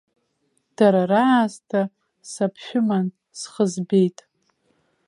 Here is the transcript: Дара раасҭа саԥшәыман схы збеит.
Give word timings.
Дара 0.77 1.01
раасҭа 1.11 1.81
саԥшәыман 2.31 3.05
схы 3.39 3.65
збеит. 3.71 4.17